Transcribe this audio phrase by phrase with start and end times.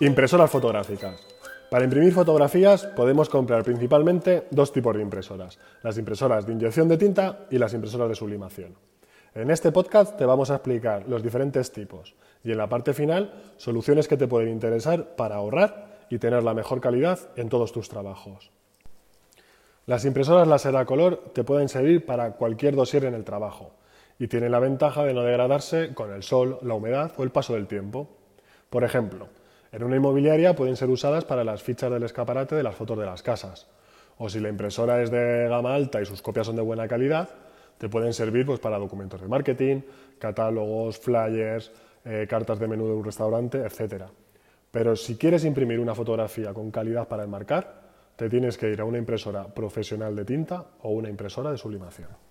[0.00, 1.26] Impresoras fotográficas.
[1.70, 6.98] Para imprimir fotografías podemos comprar principalmente dos tipos de impresoras, las impresoras de inyección de
[6.98, 8.76] tinta y las impresoras de sublimación.
[9.34, 13.42] En este podcast te vamos a explicar los diferentes tipos y en la parte final
[13.56, 17.88] soluciones que te pueden interesar para ahorrar y tener la mejor calidad en todos tus
[17.88, 18.52] trabajos.
[19.86, 23.72] Las impresoras láser a color te pueden servir para cualquier dossier en el trabajo
[24.18, 27.54] y tienen la ventaja de no degradarse con el sol, la humedad o el paso
[27.54, 28.08] del tiempo.
[28.68, 29.28] Por ejemplo,
[29.70, 33.06] en una inmobiliaria pueden ser usadas para las fichas del escaparate de las fotos de
[33.06, 33.68] las casas.
[34.16, 37.28] O si la impresora es de gama alta y sus copias son de buena calidad,
[37.78, 39.82] te pueden servir pues, para documentos de marketing,
[40.18, 41.70] catálogos, flyers,
[42.04, 44.04] eh, cartas de menú de un restaurante, etc.
[44.72, 47.82] Pero si quieres imprimir una fotografía con calidad para enmarcar,
[48.16, 52.27] te tienes que ir a una impresora profesional de tinta o una impresora de sublimación.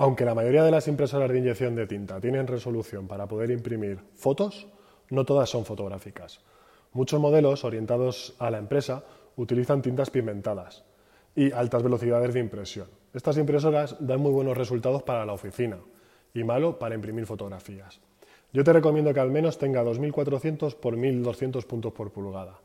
[0.00, 3.98] Aunque la mayoría de las impresoras de inyección de tinta tienen resolución para poder imprimir
[4.14, 4.66] fotos,
[5.10, 6.40] no todas son fotográficas.
[6.94, 9.04] Muchos modelos orientados a la empresa
[9.36, 10.84] utilizan tintas pigmentadas
[11.36, 12.86] y altas velocidades de impresión.
[13.12, 15.76] Estas impresoras dan muy buenos resultados para la oficina
[16.32, 18.00] y malo para imprimir fotografías.
[18.54, 22.58] Yo te recomiendo que al menos tenga 2400 por 1200 puntos por pulgada.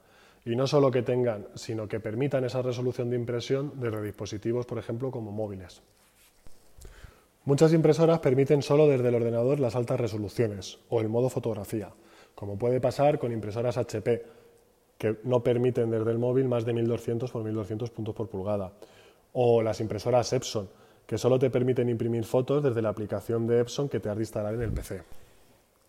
[0.46, 4.78] Y no solo que tengan, sino que permitan esa resolución de impresión desde dispositivos, por
[4.78, 5.82] ejemplo, como móviles.
[7.46, 11.92] Muchas impresoras permiten solo desde el ordenador las altas resoluciones o el modo fotografía,
[12.34, 14.26] como puede pasar con impresoras HP,
[14.98, 18.74] que no permiten desde el móvil más de 1200 por 1200 puntos por pulgada,
[19.34, 20.68] o las impresoras Epson,
[21.06, 24.24] que solo te permiten imprimir fotos desde la aplicación de Epson que te has de
[24.24, 25.04] instalar en el PC.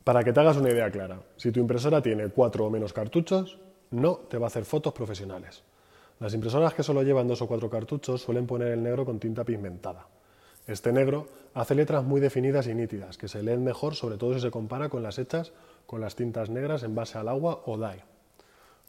[0.04, 3.58] Para que te hagas una idea clara, si tu impresora tiene cuatro o menos cartuchos,
[3.92, 5.62] no te va a hacer fotos profesionales.
[6.20, 9.42] Las impresoras que solo llevan dos o cuatro cartuchos suelen poner el negro con tinta
[9.42, 10.06] pigmentada.
[10.66, 14.40] Este negro hace letras muy definidas y nítidas, que se leen mejor sobre todo si
[14.40, 15.52] se compara con las hechas
[15.86, 18.02] con las tintas negras en base al agua o dye.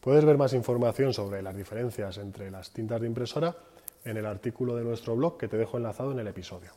[0.02, 3.55] Puedes ver más información sobre las diferencias entre las tintas de impresora
[4.04, 6.71] en el artículo de nuestro blog que te dejo enlazado en el episodio.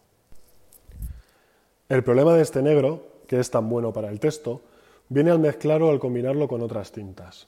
[1.89, 4.61] El problema de este negro, que es tan bueno para el texto,
[5.09, 7.47] viene al mezclarlo o al combinarlo con otras tintas.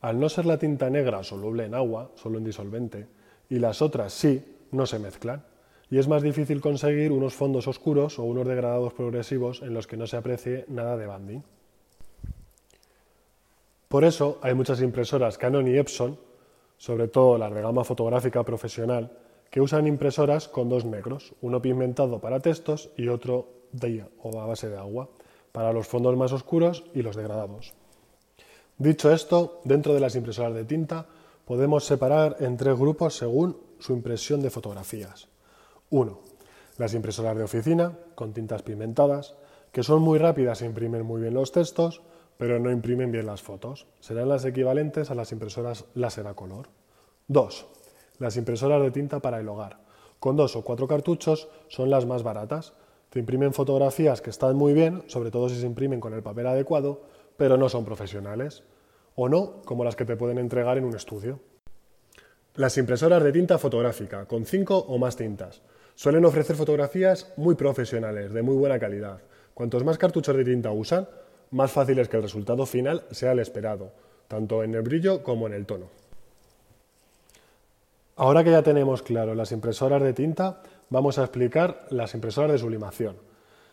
[0.00, 3.06] Al no ser la tinta negra soluble en agua, solo en disolvente,
[3.48, 5.44] y las otras sí, no se mezclan,
[5.92, 9.98] y es más difícil conseguir unos fondos oscuros o unos degradados progresivos en los que
[9.98, 11.42] no se aprecie nada de banding.
[13.88, 16.18] Por eso hay muchas impresoras Canon y Epson,
[16.78, 19.12] sobre todo las de gama fotográfica profesional,
[19.50, 24.46] que usan impresoras con dos negros, uno pigmentado para textos y otro de o a
[24.46, 25.10] base de agua,
[25.52, 27.74] para los fondos más oscuros y los degradados.
[28.78, 31.06] Dicho esto, dentro de las impresoras de tinta
[31.44, 35.28] podemos separar en tres grupos según su impresión de fotografías.
[35.92, 36.18] 1.
[36.78, 39.34] Las impresoras de oficina, con tintas pigmentadas,
[39.72, 42.00] que son muy rápidas e imprimen muy bien los textos,
[42.38, 43.86] pero no imprimen bien las fotos.
[44.00, 46.68] Serán las equivalentes a las impresoras láser a color.
[47.28, 47.66] 2.
[48.18, 49.80] Las impresoras de tinta para el hogar.
[50.18, 52.72] Con dos o cuatro cartuchos son las más baratas.
[53.10, 56.46] Te imprimen fotografías que están muy bien, sobre todo si se imprimen con el papel
[56.46, 57.02] adecuado,
[57.36, 58.62] pero no son profesionales.
[59.14, 61.38] O no, como las que te pueden entregar en un estudio.
[62.54, 65.62] Las impresoras de tinta fotográfica, con cinco o más tintas.
[66.02, 69.20] Suelen ofrecer fotografías muy profesionales, de muy buena calidad.
[69.54, 71.06] Cuantos más cartuchos de tinta usan,
[71.52, 73.92] más fácil es que el resultado final sea el esperado,
[74.26, 75.90] tanto en el brillo como en el tono.
[78.16, 82.58] Ahora que ya tenemos claro las impresoras de tinta, vamos a explicar las impresoras de
[82.58, 83.14] sublimación,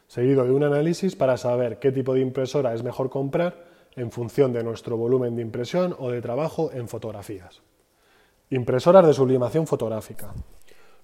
[0.05, 3.65] seguido de un análisis para saber qué tipo de impresora es mejor comprar
[3.95, 7.63] en función de nuestro volumen de impresión o de trabajo en fotografías.
[8.51, 10.31] Impresoras de sublimación fotográfica.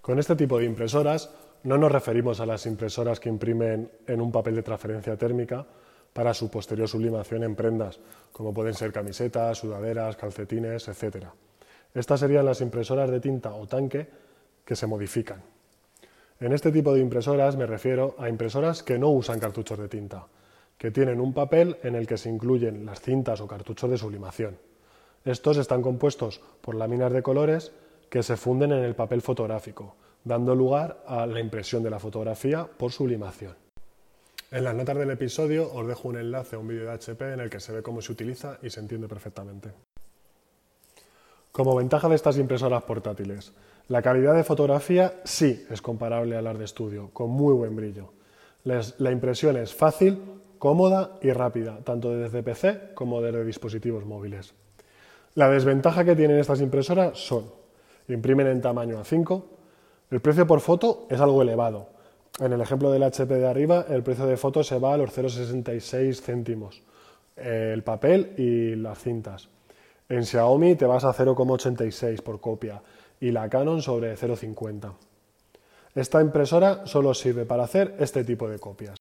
[0.05, 1.31] Con este tipo de impresoras
[1.63, 5.66] no nos referimos a las impresoras que imprimen en un papel de transferencia térmica,
[6.13, 7.99] para su posterior sublimación en prendas,
[8.31, 11.25] como pueden ser camisetas, sudaderas, calcetines, etc.
[11.91, 14.07] Estas serían las impresoras de tinta o tanque
[14.63, 15.41] que se modifican.
[16.39, 20.27] En este tipo de impresoras me refiero a impresoras que no usan cartuchos de tinta,
[20.77, 24.59] que tienen un papel en el que se incluyen las cintas o cartuchos de sublimación.
[25.24, 27.71] Estos están compuestos por láminas de colores
[28.15, 32.65] que se funden en el papel fotográfico, dando lugar a la impresión de la fotografía
[32.65, 33.53] por sublimación.
[34.51, 37.41] En las notas del episodio os dejo un enlace a un vídeo de HP en
[37.41, 39.73] el que se ve cómo se utiliza y se entiende perfectamente.
[41.51, 43.51] Como ventaja de estas impresoras portátiles,
[43.89, 48.13] la calidad de fotografía sí es comparable a las de estudio, con muy buen brillo.
[48.63, 50.21] la impresión es fácil,
[50.57, 54.53] cómoda y rápida, tanto desde PC como desde dispositivos móviles.
[55.33, 57.64] La desventaja que tienen estas impresoras son,
[58.07, 59.44] imprimen en tamaño A5,
[60.12, 61.90] el precio por foto es algo elevado,
[62.40, 65.18] En el ejemplo del HP de arriba, el precio de fotos se va a los
[65.18, 66.81] 0,66 céntimos,
[67.38, 69.48] el papel y las cintas.
[70.10, 72.81] En Xiaomi te vas a 0,86 por copia
[73.19, 74.94] y la Canon sobre 0,50.
[75.96, 78.98] Esta impresora solo sirve para hacer este tipo de copias.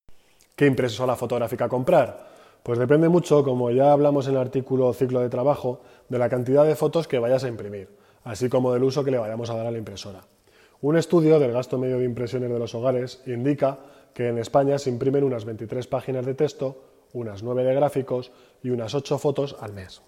[0.55, 2.29] ¿Qué impresora fotográfica comprar?
[2.62, 6.65] Pues depende mucho, como ya hablamos en el artículo ciclo de trabajo, de la cantidad
[6.65, 7.89] de fotos que vayas a imprimir,
[8.25, 10.21] así como del uso que le vayamos a dar a la impresora.
[10.81, 13.79] Un estudio del gasto medio de impresiones de los hogares indica
[14.12, 16.82] que en España se imprimen unas 23 páginas de texto,
[17.12, 18.32] unas 9 de gráficos
[18.62, 20.03] y unas 8 fotos al mes.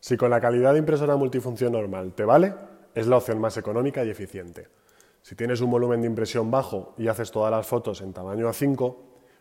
[0.00, 2.54] Si con la calidad de impresora multifunción normal te vale,
[2.94, 4.68] es la opción más económica y eficiente.
[5.22, 8.96] Si tienes un volumen de impresión bajo y haces todas las fotos en tamaño A5,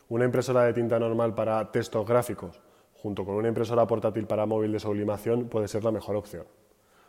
[0.09, 2.61] una impresora de tinta normal para textos gráficos
[3.05, 6.47] junto con una impresora portátil para móvil de sublimación puede ser la mejor opción.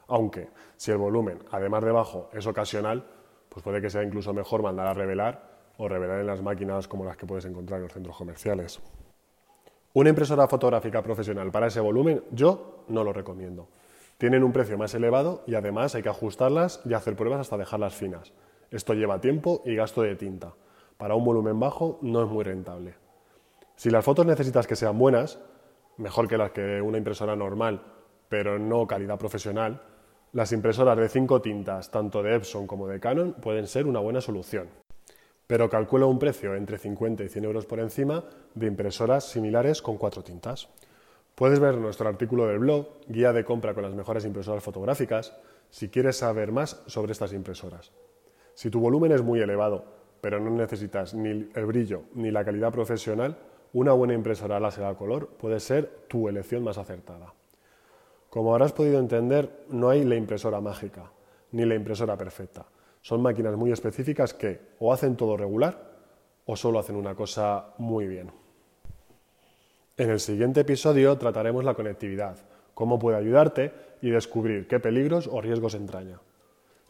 [0.09, 3.05] Aunque, si el volumen, además de bajo, es ocasional,
[3.49, 7.05] pues puede que sea incluso mejor mandar a revelar o revelar en las máquinas como
[7.05, 8.81] las que puedes encontrar en los centros comerciales.
[9.95, 13.69] Una impresora fotográfica profesional para ese volumen yo no lo recomiendo.
[14.19, 17.95] Tienen un precio más elevado y además hay que ajustarlas y hacer pruebas hasta dejarlas
[17.95, 18.33] finas.
[18.71, 20.55] Esto lleva tiempo y gasto de tinta.
[20.97, 22.95] Para un volumen bajo no es muy rentable.
[23.75, 25.39] Si las fotos necesitas que sean buenas,
[25.99, 27.83] mejor que las que una impresora normal,
[28.29, 29.83] pero no calidad profesional,
[30.33, 34.21] las impresoras de cinco tintas, tanto de Epson como de Canon, pueden ser una buena
[34.21, 34.69] solución.
[35.47, 38.25] Pero calcula un precio entre 50 y 100 euros por encima
[38.55, 40.69] de impresoras similares con cuatro tintas.
[41.35, 45.37] Puedes ver nuestro artículo del blog, Guía de compra con las mejores impresoras fotográficas,
[45.71, 47.93] si quieres saber más sobre estas impresoras.
[48.55, 49.85] Si tu volumen es muy elevado,
[50.21, 53.37] pero no necesitas ni el brillo ni la calidad profesional,
[53.73, 57.35] una buena impresora láser a color puede ser tu elección más acertada.
[58.31, 61.11] Como habrás podido entender, no hay la impresora mágica,
[61.53, 62.67] ni la impresora perfecta.
[63.01, 65.97] Son máquinas muy específicas que o hacen todo regular
[66.45, 68.31] o solo hacen una cosa muy bien.
[69.97, 72.37] En el siguiente episodio trataremos la conectividad,
[72.75, 76.21] cómo puede ayudarte y descubrir qué peligros o riesgos entraña.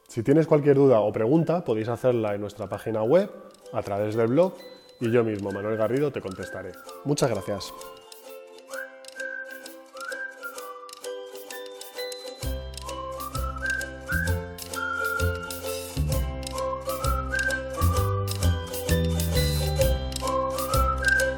[0.08, 3.30] Si tienes cualquier duda o pregunta, podéis hacerla en nuestra página web,
[3.72, 4.54] a través del blog,
[5.00, 6.72] y yo mismo, Manuel Garrido, te contestaré.
[7.04, 7.72] Muchas gracias.